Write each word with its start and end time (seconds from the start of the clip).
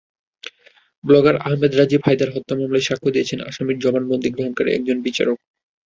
Blogger 1.03 1.35
Ahmed 1.41 1.71
Rajib 1.75 2.01
Haider 2.03 2.33
হত্যা 2.35 2.53
মামলায় 2.55 2.87
সাক্ষ্য 2.87 3.09
দিয়েছেন 3.15 3.39
আসামির 3.49 3.81
জবানবন্দি 3.83 4.29
গ্রহণকারী 4.31 4.69
একজন 4.73 4.97
বিচারক। 5.05 5.37